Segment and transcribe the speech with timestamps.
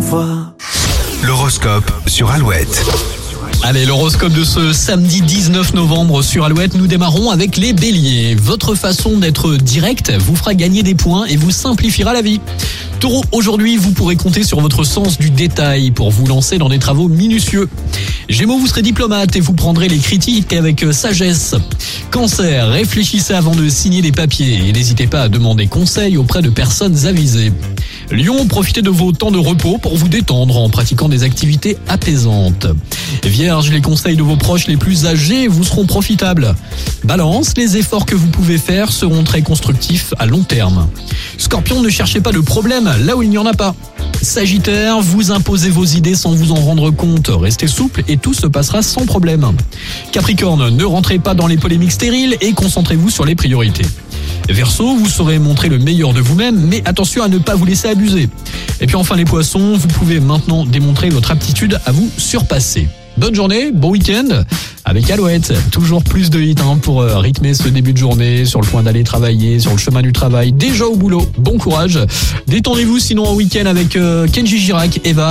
[0.00, 0.54] fois.
[1.22, 2.84] L'horoscope sur Alouette.
[3.64, 8.34] Allez, l'horoscope de ce samedi 19 novembre sur Alouette, nous démarrons avec les béliers.
[8.34, 12.40] Votre façon d'être direct vous fera gagner des points et vous simplifiera la vie.
[13.00, 16.78] Taureau, aujourd'hui, vous pourrez compter sur votre sens du détail pour vous lancer dans des
[16.78, 17.68] travaux minutieux.
[18.28, 21.54] Gémeaux, vous serez diplomate et vous prendrez les critiques avec sagesse.
[22.10, 26.50] Cancer, réfléchissez avant de signer des papiers et n'hésitez pas à demander conseil auprès de
[26.50, 27.52] personnes avisées.
[28.12, 32.66] Lion, profitez de vos temps de repos pour vous détendre en pratiquant des activités apaisantes.
[33.24, 36.54] Vierge, les conseils de vos proches les plus âgés vous seront profitables.
[37.04, 40.88] Balance, les efforts que vous pouvez faire seront très constructifs à long terme.
[41.38, 43.74] Scorpion, ne cherchez pas de problème là où il n'y en a pas.
[44.20, 47.30] Sagittaire, vous imposez vos idées sans vous en rendre compte.
[47.32, 49.50] Restez souple et tout se passera sans problème.
[50.12, 53.86] Capricorne, ne rentrez pas dans les polémiques stériles et concentrez-vous sur les priorités.
[54.48, 57.88] Verseau, vous saurez montrer le meilleur de vous-même, mais attention à ne pas vous laisser
[57.88, 58.28] abuser.
[58.80, 62.88] Et puis enfin les poissons, vous pouvez maintenant démontrer votre aptitude à vous surpasser.
[63.16, 64.44] Bonne journée, bon week-end
[64.84, 65.52] avec Alouette.
[65.70, 68.82] Toujours plus de hits hein, pour euh, rythmer ce début de journée, sur le point
[68.82, 71.26] d'aller travailler, sur le chemin du travail, déjà au boulot.
[71.38, 71.98] Bon courage.
[72.46, 75.30] Détendez-vous sinon en week-end avec euh, Kenji Girac, Eva.